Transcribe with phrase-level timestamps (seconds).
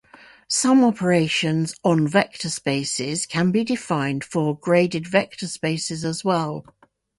[0.47, 6.65] Some operations on vector spaces can be defined for graded vector spaces as well.